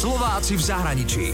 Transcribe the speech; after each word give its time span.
Slováci 0.00 0.56
v 0.56 0.64
zahraničí. 0.64 1.24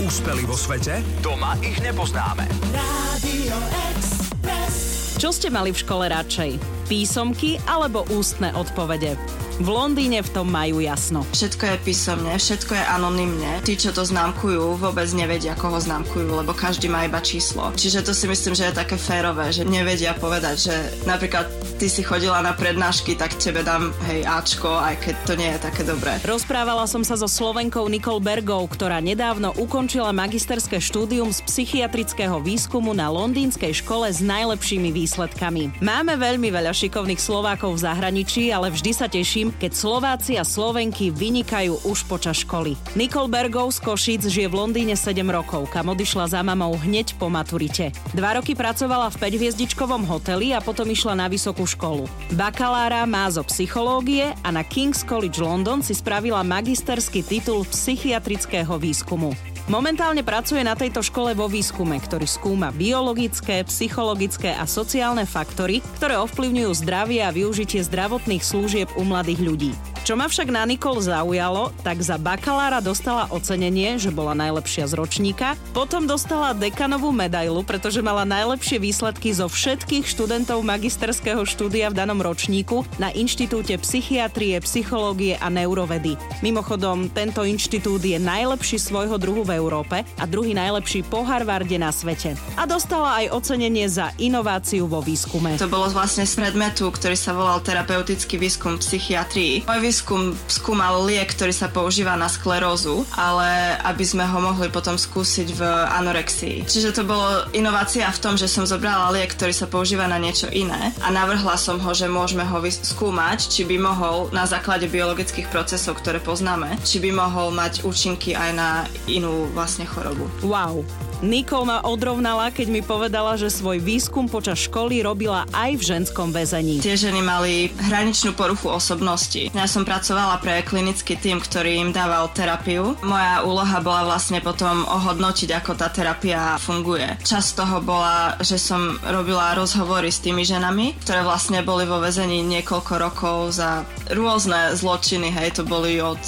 Úspeli 0.00 0.48
vo 0.48 0.56
svete? 0.56 1.04
Doma 1.20 1.52
ich 1.60 1.76
nepoznáme. 1.84 2.48
Radio 2.72 3.56
Express. 3.92 5.20
Čo 5.20 5.36
ste 5.36 5.52
mali 5.52 5.68
v 5.68 5.76
škole 5.84 6.08
radšej? 6.08 6.56
Písomky 6.88 7.60
alebo 7.68 8.08
ústne 8.08 8.56
odpovede? 8.56 9.20
V 9.60 9.68
Londýne 9.68 10.24
v 10.24 10.30
tom 10.32 10.48
majú 10.48 10.80
jasno. 10.80 11.28
Všetko 11.28 11.64
je 11.68 11.76
písomne, 11.84 12.32
všetko 12.32 12.72
je 12.72 12.84
anonymne. 12.88 13.52
Tí, 13.60 13.76
čo 13.76 13.92
to 13.92 14.00
známkujú, 14.00 14.80
vôbec 14.80 15.04
nevedia, 15.12 15.52
koho 15.52 15.76
známkujú, 15.76 16.40
lebo 16.40 16.56
každý 16.56 16.88
má 16.88 17.04
iba 17.04 17.20
číslo. 17.20 17.68
Čiže 17.76 18.00
to 18.00 18.16
si 18.16 18.24
myslím, 18.24 18.56
že 18.56 18.72
je 18.72 18.80
také 18.80 18.96
férové, 18.96 19.52
že 19.52 19.68
nevedia 19.68 20.16
povedať, 20.16 20.56
že 20.72 20.74
napríklad 21.04 21.52
ty 21.76 21.92
si 21.92 22.00
chodila 22.00 22.40
na 22.40 22.56
prednášky, 22.56 23.12
tak 23.12 23.36
tebe 23.36 23.60
dám 23.60 23.92
hej 24.08 24.24
Ačko, 24.24 24.72
aj 24.72 24.96
keď 25.04 25.14
to 25.28 25.34
nie 25.36 25.50
je 25.52 25.58
také 25.60 25.82
dobré. 25.84 26.16
Rozprávala 26.24 26.88
som 26.88 27.04
sa 27.04 27.20
so 27.20 27.28
Slovenkou 27.28 27.84
Nicole 27.92 28.24
Bergou, 28.24 28.64
ktorá 28.70 29.04
nedávno 29.04 29.52
ukončila 29.60 30.14
magisterské 30.14 30.78
štúdium 30.80 31.28
z 31.28 31.42
psychiatrického 31.44 32.38
výskumu 32.40 32.94
na 32.94 33.10
londýnskej 33.10 33.82
škole 33.82 34.08
s 34.08 34.22
najlepšími 34.22 34.94
výsledkami. 34.94 35.82
Máme 35.82 36.14
veľmi 36.16 36.48
veľa 36.54 36.70
šikovných 36.70 37.18
Slovákov 37.18 37.76
v 37.76 37.84
zahraničí, 37.84 38.54
ale 38.54 38.70
vždy 38.70 38.92
sa 38.94 39.10
teším, 39.10 39.41
keď 39.50 39.72
Slováci 39.74 40.38
a 40.38 40.46
Slovenky 40.46 41.10
vynikajú 41.10 41.82
už 41.82 42.06
počas 42.06 42.46
školy. 42.46 42.78
Nicole 42.94 43.26
Bergov 43.26 43.74
z 43.74 43.82
Košic 43.82 44.22
žije 44.28 44.46
v 44.46 44.54
Londýne 44.54 44.94
7 44.94 45.24
rokov, 45.26 45.72
kam 45.72 45.90
odišla 45.90 46.30
za 46.30 46.40
mamou 46.46 46.78
hneď 46.78 47.18
po 47.18 47.26
maturite. 47.32 47.90
Dva 48.14 48.38
roky 48.38 48.54
pracovala 48.54 49.10
v 49.10 49.18
5-hviezdičkovom 49.18 50.06
hoteli 50.06 50.52
a 50.54 50.62
potom 50.62 50.86
išla 50.86 51.18
na 51.18 51.26
vysokú 51.26 51.66
školu. 51.66 52.06
Bakalára 52.38 53.02
má 53.08 53.26
zo 53.32 53.42
psychológie 53.48 54.30
a 54.44 54.48
na 54.54 54.62
King's 54.62 55.02
College 55.02 55.42
London 55.42 55.82
si 55.82 55.96
spravila 55.96 56.46
magisterský 56.46 57.26
titul 57.26 57.66
psychiatrického 57.66 58.78
výskumu. 58.78 59.51
Momentálne 59.72 60.20
pracuje 60.20 60.60
na 60.60 60.76
tejto 60.76 61.00
škole 61.00 61.32
vo 61.32 61.48
výskume, 61.48 61.96
ktorý 61.96 62.28
skúma 62.28 62.68
biologické, 62.76 63.64
psychologické 63.64 64.52
a 64.52 64.68
sociálne 64.68 65.24
faktory, 65.24 65.80
ktoré 65.96 66.20
ovplyvňujú 66.20 66.84
zdravie 66.84 67.24
a 67.24 67.32
využitie 67.32 67.80
zdravotných 67.80 68.44
služieb 68.44 68.92
u 69.00 69.02
mladých 69.08 69.40
ľudí. 69.40 69.72
Čo 70.02 70.18
ma 70.18 70.26
však 70.26 70.50
na 70.50 70.66
Nikol 70.66 70.98
zaujalo, 70.98 71.70
tak 71.86 72.02
za 72.02 72.18
bakalára 72.18 72.82
dostala 72.82 73.30
ocenenie, 73.30 74.02
že 74.02 74.10
bola 74.10 74.34
najlepšia 74.34 74.90
z 74.90 74.98
ročníka, 74.98 75.54
potom 75.70 76.10
dostala 76.10 76.50
dekanovú 76.58 77.14
medailu, 77.14 77.62
pretože 77.62 78.02
mala 78.02 78.26
najlepšie 78.26 78.82
výsledky 78.82 79.30
zo 79.30 79.46
všetkých 79.46 80.02
študentov 80.02 80.58
magisterského 80.66 81.46
štúdia 81.46 81.86
v 81.86 82.02
danom 82.02 82.18
ročníku 82.18 82.82
na 82.98 83.14
Inštitúte 83.14 83.78
psychiatrie, 83.78 84.58
psychológie 84.66 85.38
a 85.38 85.46
neurovedy. 85.46 86.18
Mimochodom, 86.42 87.06
tento 87.06 87.46
inštitút 87.46 88.02
je 88.02 88.18
najlepší 88.18 88.82
svojho 88.82 89.14
druhu 89.22 89.46
v 89.46 89.54
Európe 89.54 90.02
a 90.18 90.24
druhý 90.26 90.50
najlepší 90.50 91.06
po 91.06 91.22
Harvarde 91.22 91.78
na 91.78 91.94
svete. 91.94 92.34
A 92.58 92.66
dostala 92.66 93.22
aj 93.22 93.38
ocenenie 93.38 93.86
za 93.86 94.10
inováciu 94.18 94.90
vo 94.90 94.98
výskume. 94.98 95.62
To 95.62 95.70
bolo 95.70 95.86
vlastne 95.94 96.26
z 96.26 96.42
predmetu, 96.42 96.90
ktorý 96.90 97.14
sa 97.14 97.38
volal 97.38 97.62
terapeutický 97.62 98.34
výskum 98.34 98.82
psychiatrii. 98.82 99.62
Môj 99.62 99.91
výskum 99.92 100.32
skúmal 100.48 101.04
liek, 101.04 101.36
ktorý 101.36 101.52
sa 101.52 101.68
používa 101.68 102.16
na 102.16 102.24
sklerózu, 102.24 103.04
ale 103.12 103.76
aby 103.84 104.00
sme 104.08 104.24
ho 104.24 104.40
mohli 104.40 104.72
potom 104.72 104.96
skúsiť 104.96 105.52
v 105.52 105.60
anorexii. 105.68 106.64
Čiže 106.64 106.96
to 106.96 107.02
bolo 107.04 107.44
inovácia 107.52 108.08
v 108.08 108.22
tom, 108.24 108.40
že 108.40 108.48
som 108.48 108.64
zobrala 108.64 109.12
liek, 109.12 109.36
ktorý 109.36 109.52
sa 109.52 109.68
používa 109.68 110.08
na 110.08 110.16
niečo 110.16 110.48
iné 110.48 110.96
a 111.04 111.12
navrhla 111.12 111.60
som 111.60 111.76
ho, 111.76 111.92
že 111.92 112.08
môžeme 112.08 112.40
ho 112.40 112.56
skúmať, 112.64 113.52
či 113.52 113.68
by 113.68 113.76
mohol 113.76 114.32
na 114.32 114.48
základe 114.48 114.88
biologických 114.88 115.52
procesov, 115.52 116.00
ktoré 116.00 116.24
poznáme, 116.24 116.80
či 116.80 116.96
by 116.96 117.12
mohol 117.12 117.52
mať 117.52 117.84
účinky 117.84 118.32
aj 118.32 118.50
na 118.56 118.88
inú 119.04 119.52
vlastne 119.52 119.84
chorobu. 119.84 120.24
Wow, 120.40 120.88
Nicole 121.22 121.70
ma 121.70 121.78
odrovnala, 121.86 122.50
keď 122.50 122.66
mi 122.66 122.82
povedala, 122.82 123.38
že 123.38 123.46
svoj 123.46 123.78
výskum 123.78 124.26
počas 124.26 124.66
školy 124.66 125.06
robila 125.06 125.46
aj 125.54 125.78
v 125.78 125.82
ženskom 125.82 126.34
väzení. 126.34 126.82
Tie 126.82 126.98
ženy 126.98 127.22
mali 127.22 127.70
hraničnú 127.78 128.34
poruchu 128.34 128.66
osobnosti. 128.66 129.54
Ja 129.54 129.70
som 129.70 129.86
pracovala 129.86 130.42
pre 130.42 130.66
klinický 130.66 131.14
tým, 131.14 131.38
ktorý 131.38 131.78
im 131.78 131.90
dával 131.94 132.26
terapiu. 132.34 132.98
Moja 133.06 133.46
úloha 133.46 133.78
bola 133.78 134.02
vlastne 134.02 134.42
potom 134.42 134.82
ohodnotiť, 134.82 135.62
ako 135.62 135.78
tá 135.78 135.94
terapia 135.94 136.58
funguje. 136.58 137.22
Čas 137.22 137.54
toho 137.54 137.78
bola, 137.78 138.34
že 138.42 138.58
som 138.58 138.98
robila 139.06 139.54
rozhovory 139.54 140.10
s 140.10 140.18
tými 140.18 140.42
ženami, 140.42 140.98
ktoré 141.06 141.22
vlastne 141.22 141.62
boli 141.62 141.86
vo 141.86 142.02
väzení 142.02 142.42
niekoľko 142.42 142.92
rokov 142.98 143.62
za 143.62 143.86
rôzne 144.10 144.74
zločiny, 144.74 145.30
hej, 145.30 145.54
to 145.54 145.62
boli 145.62 146.02
od 146.02 146.18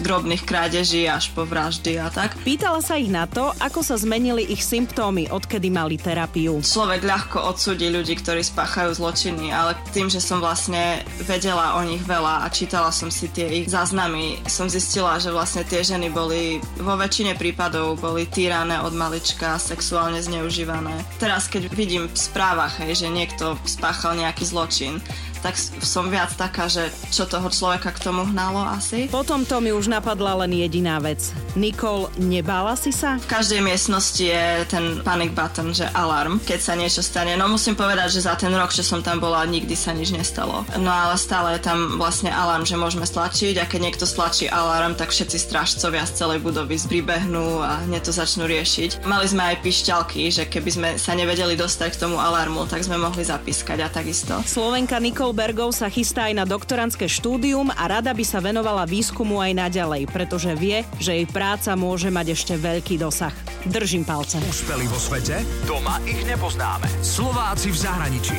drobných 0.00 0.42
krádeží 0.48 1.04
až 1.04 1.28
po 1.36 1.44
vraždy 1.44 2.00
a 2.00 2.08
tak. 2.08 2.32
Pýtala 2.40 2.80
sa 2.80 2.96
ich 2.96 3.12
na 3.12 3.28
to, 3.28 3.52
ako 3.60 3.84
sa 3.84 4.00
zmenili 4.00 4.48
ich 4.48 4.64
symptómy, 4.64 5.28
odkedy 5.28 5.68
mali 5.68 6.00
terapiu. 6.00 6.64
Človek 6.64 7.04
ľahko 7.04 7.38
odsúdi 7.52 7.92
ľudí, 7.92 8.16
ktorí 8.16 8.40
spáchajú 8.40 8.96
zločiny, 8.96 9.52
ale 9.52 9.76
tým, 9.92 10.08
že 10.08 10.22
som 10.22 10.40
vlastne 10.40 11.04
vedela 11.28 11.76
o 11.76 11.82
nich 11.84 12.00
veľa 12.04 12.44
a 12.44 12.46
čítala 12.48 12.88
som 12.88 13.12
si 13.12 13.28
tie 13.28 13.48
ich 13.62 13.68
záznamy, 13.68 14.40
som 14.48 14.70
zistila, 14.70 15.20
že 15.20 15.28
vlastne 15.28 15.66
tie 15.68 15.84
ženy 15.84 16.08
boli 16.08 16.62
vo 16.80 16.96
väčšine 16.96 17.36
prípadov 17.36 17.98
boli 17.98 18.24
týrané 18.30 18.80
od 18.80 18.94
malička, 18.94 19.58
sexuálne 19.58 20.22
zneužívané. 20.22 20.94
Teraz, 21.18 21.50
keď 21.50 21.68
vidím 21.74 22.04
v 22.06 22.16
správach, 22.16 22.80
hej, 22.80 23.04
že 23.04 23.08
niekto 23.10 23.58
spáchal 23.66 24.14
nejaký 24.16 24.44
zločin, 24.46 25.02
tak 25.42 25.58
som 25.58 26.06
viac 26.08 26.30
taká, 26.38 26.70
že 26.70 26.88
čo 27.10 27.26
toho 27.26 27.50
človeka 27.50 27.90
k 27.90 27.98
tomu 27.98 28.22
hnalo 28.30 28.62
asi. 28.62 29.10
Potom 29.10 29.42
to 29.42 29.58
mi 29.58 29.74
už 29.74 29.90
napadla 29.90 30.46
len 30.46 30.54
jediná 30.54 31.02
vec. 31.02 31.34
Nicole, 31.58 32.08
nebála 32.16 32.78
si 32.78 32.94
sa? 32.94 33.18
V 33.18 33.28
každej 33.28 33.60
miestnosti 33.60 34.22
je 34.22 34.64
ten 34.70 35.02
panic 35.02 35.34
button, 35.34 35.74
že 35.74 35.90
alarm, 35.92 36.38
keď 36.40 36.60
sa 36.62 36.72
niečo 36.78 37.02
stane. 37.02 37.34
No 37.34 37.50
musím 37.50 37.74
povedať, 37.74 38.14
že 38.14 38.24
za 38.24 38.38
ten 38.38 38.54
rok, 38.54 38.70
čo 38.70 38.86
som 38.86 39.02
tam 39.02 39.18
bola, 39.18 39.42
nikdy 39.44 39.74
sa 39.74 39.90
nič 39.92 40.14
nestalo. 40.14 40.62
No 40.78 40.88
ale 40.88 41.18
stále 41.18 41.58
je 41.58 41.66
tam 41.66 41.98
vlastne 41.98 42.30
alarm, 42.30 42.62
že 42.62 42.78
môžeme 42.78 43.04
stlačiť 43.04 43.58
a 43.58 43.68
keď 43.68 43.80
niekto 43.82 44.06
stlačí 44.06 44.46
alarm, 44.46 44.94
tak 44.94 45.10
všetci 45.10 45.36
strážcovia 45.36 46.06
z 46.06 46.22
celej 46.22 46.38
budovy 46.40 46.78
zpribehnú 46.78 47.58
a 47.58 47.82
hneď 47.90 48.06
to 48.06 48.12
začnú 48.14 48.46
riešiť. 48.46 49.02
Mali 49.02 49.26
sme 49.26 49.42
aj 49.52 49.56
pišťalky, 49.66 50.22
že 50.30 50.46
keby 50.46 50.70
sme 50.70 50.88
sa 50.96 51.18
nevedeli 51.18 51.58
dostať 51.58 51.98
k 51.98 52.00
tomu 52.06 52.22
alarmu, 52.22 52.70
tak 52.70 52.86
sme 52.86 52.96
mohli 52.96 53.26
zapískať 53.26 53.78
a 53.82 53.88
takisto. 53.90 54.38
Slovenka 54.46 55.02
Nicole 55.02 55.31
Heidelbergov 55.32 55.72
sa 55.72 55.88
chystá 55.88 56.28
aj 56.28 56.36
na 56.36 56.44
doktorantské 56.44 57.08
štúdium 57.08 57.72
a 57.72 57.88
rada 57.88 58.12
by 58.12 58.20
sa 58.20 58.36
venovala 58.36 58.84
výskumu 58.84 59.40
aj 59.40 59.64
naďalej, 59.64 60.04
pretože 60.12 60.52
vie, 60.52 60.84
že 61.00 61.16
jej 61.16 61.24
práca 61.24 61.72
môže 61.72 62.12
mať 62.12 62.36
ešte 62.36 62.52
veľký 62.60 63.00
dosah. 63.00 63.32
Držím 63.64 64.04
palce. 64.04 64.36
Úspeli 64.44 64.84
vo 64.84 65.00
svete? 65.00 65.40
Doma 65.64 66.04
ich 66.04 66.20
nepoznáme. 66.28 66.84
Slováci 67.00 67.72
v 67.72 67.78
zahraničí. 67.80 68.38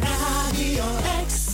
Radio 0.00 0.86
X. 1.28 1.51